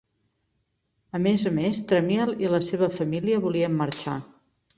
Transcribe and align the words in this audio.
A 1.17 1.21
més 1.25 1.43
a 1.49 1.51
m's, 1.57 1.81
Tramiel 1.91 2.33
i 2.45 2.49
la 2.55 2.61
seva 2.69 2.91
família 2.97 3.45
volien 3.45 3.79
marxar. 3.85 4.19